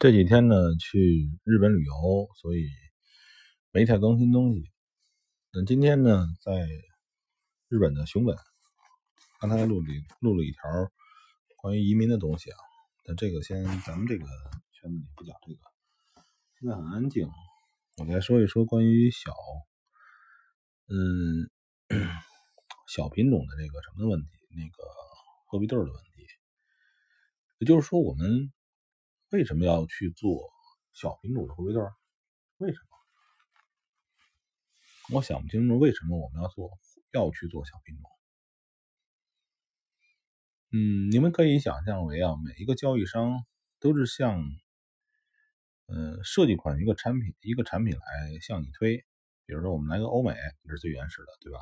[0.00, 2.70] 这几天呢，去日本旅游，所以
[3.70, 4.64] 没太更新东西。
[5.52, 6.66] 那今天呢，在
[7.68, 8.34] 日本的熊本，
[9.42, 10.62] 刚才录里录了一条
[11.58, 12.56] 关于移民的东西啊。
[13.04, 14.24] 那这个先，咱们这个
[14.72, 15.60] 圈子里不讲这个。
[16.58, 17.28] 现在很安静，
[17.98, 19.34] 我再说一说关于小，
[20.88, 21.50] 嗯，
[22.88, 24.82] 小品种的这个什么问题，那个
[25.44, 26.26] 货币豆的问题。
[27.58, 28.50] 也就是说，我们。
[29.30, 30.50] 为什么要去做
[30.92, 31.88] 小品种的回归段？
[32.56, 32.88] 为什么？
[35.14, 36.68] 我想不清楚为什么我们要做，
[37.12, 38.10] 要去做小品种。
[40.72, 43.44] 嗯，你们可以想象为啊，每一个交易商
[43.78, 44.42] 都是向，
[45.86, 48.96] 呃，设计款一个产品，一个产品来向你推。
[49.46, 51.60] 比如说，我们来个欧美，这是最原始的，对吧？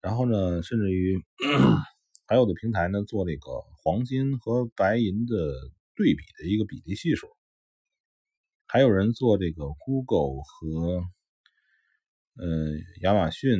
[0.00, 1.22] 然后呢，甚至于
[2.26, 5.34] 还有的平台呢，做这个黄金和白银的。
[6.00, 7.28] 对比的一个比例系数，
[8.66, 11.04] 还有人做这个 Google 和
[12.36, 13.58] 呃亚马逊，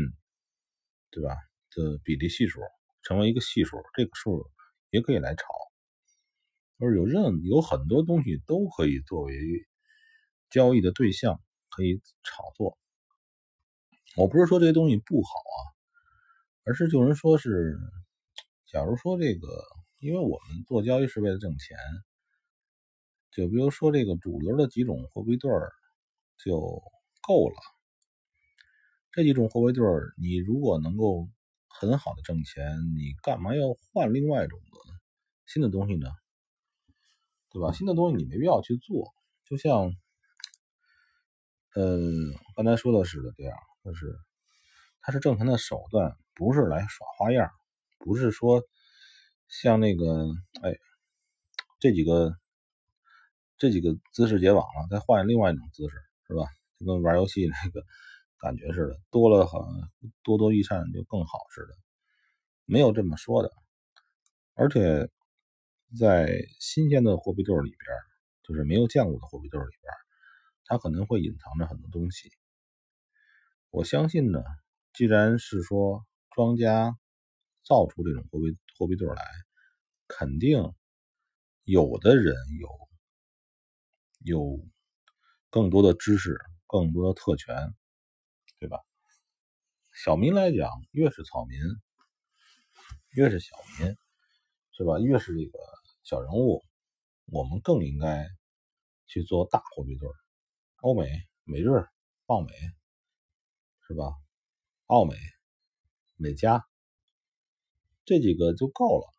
[1.10, 1.36] 对吧？
[1.72, 2.62] 的比例系数
[3.02, 4.50] 成为一个系数，这个数
[4.88, 5.44] 也可以来炒，
[6.78, 9.34] 就是有任有很多东西都可以作为
[10.48, 12.78] 交易的对象，可以炒作。
[14.16, 15.60] 我不是说这些东西不好啊，
[16.64, 17.78] 而是有人说是，
[18.66, 19.46] 假如说这个，
[19.98, 21.76] 因为我们做交易是为了挣钱。
[23.32, 25.72] 就比如说这个主流的几种货币对儿
[26.44, 26.82] 就
[27.22, 27.54] 够了。
[29.12, 31.28] 这几种货币对儿，你如果能够
[31.68, 32.64] 很好的挣钱，
[32.96, 34.78] 你干嘛要换另外一种的
[35.46, 36.08] 新的东西呢？
[37.50, 37.72] 对吧？
[37.72, 39.12] 新的东西你没必要去做。
[39.44, 39.92] 就像，
[41.76, 41.98] 呃，
[42.56, 44.18] 刚才说的是的，这样就是
[45.02, 47.48] 它是挣钱的手段，不是来耍花样，
[47.98, 48.64] 不是说
[49.48, 50.26] 像那个
[50.62, 50.74] 哎
[51.78, 52.34] 这几个。
[53.60, 55.94] 这几个姿势结网了，再换另外一种姿势，
[56.26, 56.44] 是吧？
[56.78, 57.84] 就跟玩游戏那个
[58.38, 59.90] 感觉似的，多了好像
[60.22, 61.76] 多多益善就更好似的，
[62.64, 63.52] 没有这么说的。
[64.54, 65.10] 而且
[65.98, 67.78] 在新鲜的货币对里边，
[68.42, 69.92] 就是没有见过的货币对里边，
[70.64, 72.30] 它可能会隐藏着很多东西。
[73.68, 74.42] 我相信呢，
[74.94, 76.96] 既然是说庄家
[77.62, 79.22] 造出这种货币货币对来，
[80.08, 80.72] 肯定
[81.64, 82.89] 有的人有。
[84.22, 84.60] 有
[85.48, 87.74] 更多的知识，更多的特权，
[88.58, 88.78] 对吧？
[89.92, 91.58] 小民来讲，越是草民，
[93.10, 93.96] 越是小民，
[94.72, 94.98] 是吧？
[94.98, 95.58] 越是这个
[96.02, 96.64] 小人物，
[97.26, 98.28] 我们更应该
[99.06, 100.08] 去做大货币对
[100.82, 101.10] 欧美、
[101.44, 101.68] 美日、
[102.26, 102.52] 澳美，
[103.88, 104.04] 是吧？
[104.86, 105.16] 澳美、
[106.16, 106.66] 美加
[108.04, 109.14] 这几个就够了。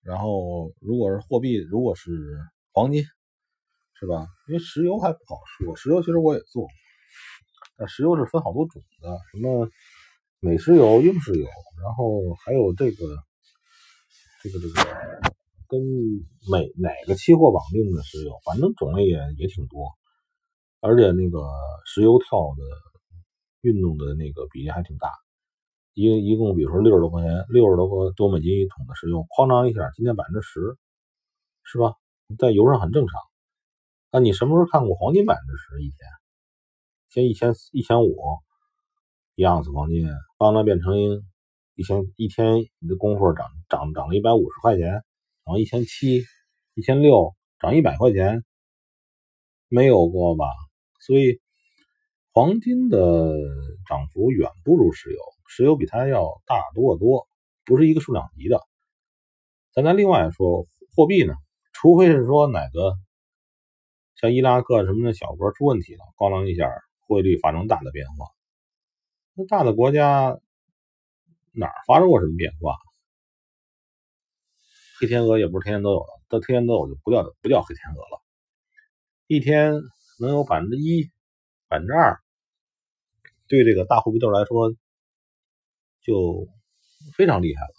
[0.00, 2.10] 然后，如果是货币，如果是
[2.72, 3.04] 黄金。
[4.00, 4.26] 是吧？
[4.48, 6.66] 因为石油还不好说，石油其实我也做，
[7.76, 9.68] 但石油是分好多种的，什么
[10.40, 11.46] 美石油、英石油，
[11.82, 13.18] 然后还有这个
[14.42, 14.74] 这个这个
[15.68, 15.82] 跟
[16.50, 19.92] 美哪个期货绑定的石油，反正种类也也挺多，
[20.80, 21.46] 而且那个
[21.84, 22.62] 石油跳的
[23.60, 25.12] 运动的那个比例还挺大，
[25.92, 30.78] 一一共比如说六十多块钱，六十多个多美金一桶的石油，哐当一下，今天百分之十，
[31.64, 31.92] 是吧？
[32.38, 33.29] 在油上很正常。
[34.12, 35.96] 那你什么时候看过黄金百分之十一天？
[37.10, 38.16] 先一千一千五
[39.36, 40.96] 一盎司黄金，帮它变成
[41.76, 45.02] 一千一天，你的功夫涨涨涨了一百五十块钱，然
[45.44, 46.24] 后一千七、
[46.74, 48.44] 一千六涨一百块钱，
[49.68, 50.46] 没有过吧？
[51.06, 51.40] 所以
[52.32, 53.32] 黄金的
[53.86, 57.28] 涨幅远不如石油，石油比它要大多得多，
[57.64, 58.60] 不是一个数量级的。
[59.72, 60.66] 咱再另外说
[60.96, 61.34] 货币呢，
[61.72, 62.96] 除非是说哪个。
[64.20, 66.70] 像伊拉克什么的小国出问题了，咣啷一下
[67.06, 68.26] 汇率发生大的变化。
[69.32, 70.38] 那大的国家
[71.52, 72.76] 哪儿发生过什么变化？
[74.98, 78.22] 黑天鹅也不是天天都有的，到天天都有就不叫不叫黑天鹅了。
[79.26, 79.72] 一天
[80.18, 81.10] 能有百分之一、
[81.66, 82.20] 百分之二，
[83.48, 84.74] 对这个大货币豆来说
[86.02, 86.46] 就
[87.14, 87.74] 非常厉害了。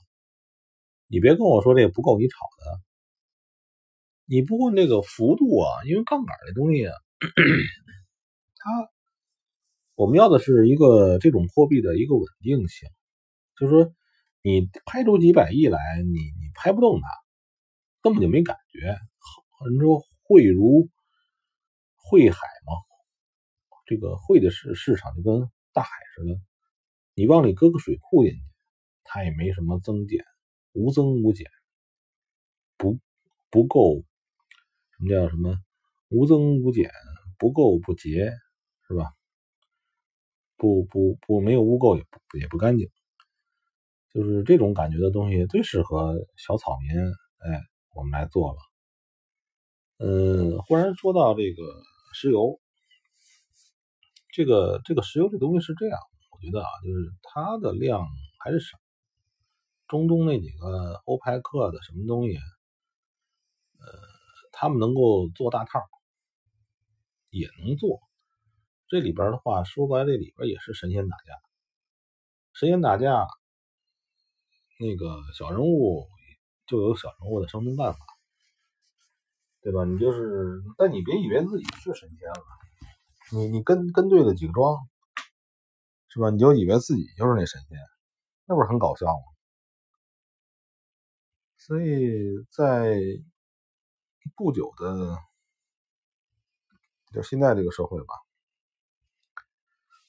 [1.05, 2.81] 你别跟我说这个不够你炒的。
[4.31, 6.93] 你不过那个幅度啊，因为杠杆这东西啊，
[8.55, 8.89] 它
[9.95, 12.87] 我们要的是一个这种货币的一个稳定性，
[13.59, 13.93] 就是说
[14.41, 17.07] 你拍出几百亿来，你你拍不动它，
[18.01, 18.97] 根本就没感觉。
[19.69, 20.87] 你说汇如
[21.97, 22.71] 汇海嘛，
[23.85, 25.41] 这个汇的市市场就跟
[25.73, 26.39] 大海似的，
[27.15, 28.39] 你往里搁个水库进去，
[29.03, 30.23] 它也没什么增减，
[30.71, 31.47] 无增无减，
[32.77, 32.97] 不
[33.49, 34.05] 不够。
[35.01, 35.57] 什么叫什么
[36.09, 36.91] 无增无减，
[37.39, 38.31] 不垢不洁，
[38.87, 39.11] 是吧？
[40.57, 42.87] 不不不，没有污垢也不也不干净，
[44.13, 46.99] 就是这种感觉的东西最适合小草民。
[46.99, 47.61] 哎，
[47.95, 48.59] 我们来做了。
[49.97, 51.63] 嗯，忽然说到这个
[52.13, 52.59] 石油，
[54.31, 55.99] 这个这个石油这东西是这样，
[56.29, 58.05] 我觉得啊，就是它的量
[58.37, 58.77] 还是少。
[59.87, 62.37] 中东那几个欧派克的什么东西，
[63.79, 63.87] 呃，
[64.61, 65.79] 他们能够做大套，
[67.31, 67.99] 也能做。
[68.87, 71.33] 这里边的话，说白，这里边也是神仙打架。
[72.53, 73.25] 神仙打架，
[74.79, 76.07] 那个小人物
[76.67, 77.99] 就有小人物的生存办法，
[79.61, 79.83] 对吧？
[79.83, 82.45] 你就是，但你别以为自己是神仙了，
[83.31, 84.77] 你你跟跟对了几个庄，
[86.09, 86.29] 是吧？
[86.29, 87.79] 你就以为自己就是那神仙，
[88.45, 89.23] 那不是很搞笑吗？
[91.57, 92.99] 所以在
[94.35, 95.17] 不久的，
[97.13, 98.13] 就现在这个社会吧。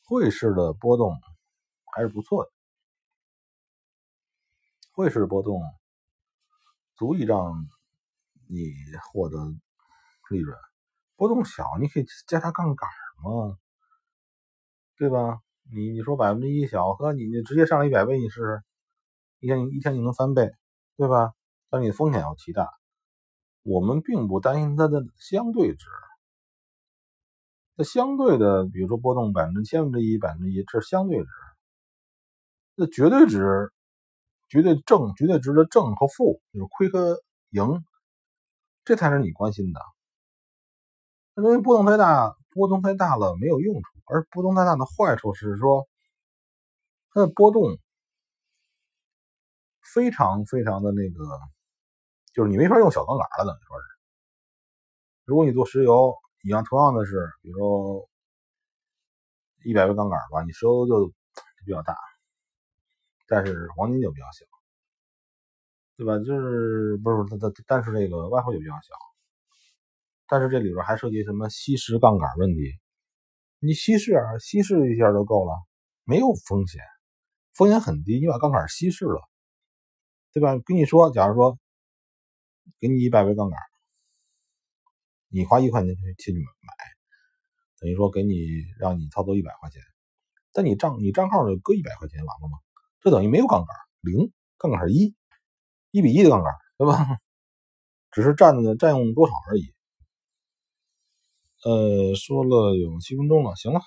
[0.04, 1.18] 汇市的波动
[1.94, 2.50] 还是不错的，
[4.92, 5.62] 汇市波动
[6.94, 7.66] 足以让
[8.48, 8.74] 你
[9.12, 9.38] 获得
[10.30, 10.56] 利润。
[11.16, 12.88] 波动小，你可以加大杠杆
[13.22, 13.56] 嘛，
[14.96, 15.40] 对吧？
[15.72, 18.62] 你你说百分之一小，和你你直接上了一百倍，你试试，
[19.38, 20.50] 一天一天你能翻倍，
[20.96, 21.32] 对吧？
[21.70, 22.68] 但你风险要极大。
[23.62, 25.86] 我们并不担心它的相对值。
[27.74, 31.28] 那相对的，比如说波动百分之千分之一、百分之一，这是相对值。
[32.74, 33.72] 那绝对值、
[34.48, 37.84] 绝对正、绝对值的正和负，就是亏和盈，
[38.84, 39.80] 这才是你关心的。
[41.36, 45.88] 因为波动太大，波动太大了没有用处，而波动太大的坏处是说，
[47.10, 47.78] 它的波动
[49.94, 51.24] 非常非常的那个，
[52.32, 53.84] 就是你没法用小杠杆了，等于说是。
[55.24, 56.14] 如果你做石油。
[56.44, 58.08] 一样，同样的是，比如说
[59.62, 61.06] 一百倍杠杆吧，你石油就
[61.64, 61.96] 比较大，
[63.28, 64.44] 但是黄金就比较小，
[65.96, 66.18] 对吧？
[66.18, 68.92] 就是不是它它，但是这个外汇就比较小，
[70.26, 72.72] 但是这里边还涉及什么稀释杠杆问题？
[73.60, 75.54] 你稀释啊，稀释一下就够了，
[76.02, 76.82] 没有风险，
[77.54, 79.20] 风险很低，你把杠杆稀释了，
[80.32, 80.58] 对吧？
[80.66, 81.56] 跟你说，假如说
[82.82, 83.56] 给你一百倍杠杆。
[85.28, 86.74] 你花一块钱去去买，
[87.78, 88.34] 等于说给你
[88.80, 89.80] 让你操作一百块钱，
[90.52, 92.58] 但你账你账号里搁一百块钱完了吗？
[93.00, 95.14] 这等于没有杠杆，零杠杆是一，
[95.92, 97.18] 一比一的杠杆，对吧？
[98.10, 99.72] 只是占的占用多少而已。
[101.64, 103.80] 呃，说了有七分钟了，行了。